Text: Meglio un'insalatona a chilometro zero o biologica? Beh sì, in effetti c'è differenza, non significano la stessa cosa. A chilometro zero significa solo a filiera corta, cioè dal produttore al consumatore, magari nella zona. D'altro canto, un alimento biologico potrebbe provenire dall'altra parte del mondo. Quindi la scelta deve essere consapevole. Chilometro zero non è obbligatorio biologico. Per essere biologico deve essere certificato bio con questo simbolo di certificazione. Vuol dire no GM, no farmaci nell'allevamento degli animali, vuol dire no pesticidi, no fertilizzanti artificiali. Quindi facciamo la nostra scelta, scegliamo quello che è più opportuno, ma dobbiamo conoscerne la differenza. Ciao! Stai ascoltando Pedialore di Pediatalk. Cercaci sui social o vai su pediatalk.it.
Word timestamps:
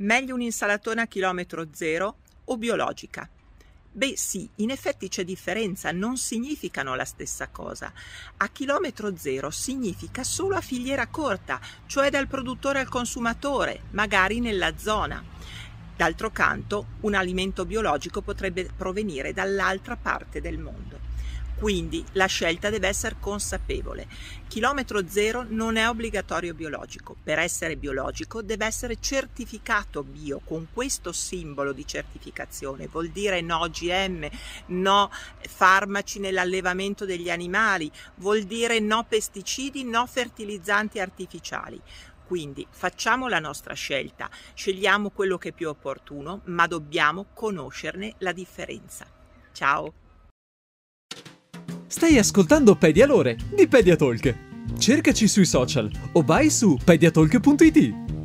Meglio 0.00 0.34
un'insalatona 0.34 1.02
a 1.02 1.06
chilometro 1.06 1.66
zero 1.72 2.18
o 2.44 2.56
biologica? 2.56 3.28
Beh 3.90 4.16
sì, 4.16 4.48
in 4.56 4.70
effetti 4.70 5.08
c'è 5.08 5.24
differenza, 5.24 5.90
non 5.90 6.16
significano 6.16 6.94
la 6.94 7.04
stessa 7.04 7.48
cosa. 7.48 7.92
A 8.36 8.48
chilometro 8.48 9.16
zero 9.16 9.50
significa 9.50 10.22
solo 10.22 10.54
a 10.54 10.60
filiera 10.60 11.08
corta, 11.08 11.60
cioè 11.86 12.10
dal 12.10 12.28
produttore 12.28 12.78
al 12.78 12.88
consumatore, 12.88 13.80
magari 13.90 14.38
nella 14.38 14.78
zona. 14.78 15.20
D'altro 15.96 16.30
canto, 16.30 16.86
un 17.00 17.14
alimento 17.14 17.66
biologico 17.66 18.20
potrebbe 18.20 18.70
provenire 18.76 19.32
dall'altra 19.32 19.96
parte 19.96 20.40
del 20.40 20.58
mondo. 20.58 21.00
Quindi 21.58 22.04
la 22.12 22.26
scelta 22.26 22.70
deve 22.70 22.86
essere 22.86 23.16
consapevole. 23.18 24.06
Chilometro 24.46 25.08
zero 25.08 25.44
non 25.48 25.74
è 25.74 25.88
obbligatorio 25.88 26.54
biologico. 26.54 27.16
Per 27.20 27.40
essere 27.40 27.76
biologico 27.76 28.42
deve 28.42 28.64
essere 28.64 28.98
certificato 29.00 30.04
bio 30.04 30.40
con 30.44 30.68
questo 30.72 31.10
simbolo 31.10 31.72
di 31.72 31.84
certificazione. 31.84 32.86
Vuol 32.86 33.08
dire 33.08 33.40
no 33.40 33.68
GM, 33.68 34.28
no 34.66 35.10
farmaci 35.40 36.20
nell'allevamento 36.20 37.04
degli 37.04 37.28
animali, 37.28 37.90
vuol 38.16 38.44
dire 38.44 38.78
no 38.78 39.04
pesticidi, 39.08 39.82
no 39.82 40.06
fertilizzanti 40.06 41.00
artificiali. 41.00 41.80
Quindi 42.24 42.64
facciamo 42.70 43.26
la 43.26 43.40
nostra 43.40 43.74
scelta, 43.74 44.30
scegliamo 44.54 45.10
quello 45.10 45.38
che 45.38 45.48
è 45.48 45.52
più 45.52 45.68
opportuno, 45.68 46.42
ma 46.44 46.68
dobbiamo 46.68 47.26
conoscerne 47.34 48.14
la 48.18 48.32
differenza. 48.32 49.06
Ciao! 49.52 50.07
Stai 51.90 52.18
ascoltando 52.18 52.76
Pedialore 52.76 53.34
di 53.50 53.66
Pediatalk. 53.66 54.34
Cercaci 54.78 55.26
sui 55.26 55.46
social 55.46 55.90
o 56.12 56.22
vai 56.22 56.50
su 56.50 56.76
pediatalk.it. 56.84 58.17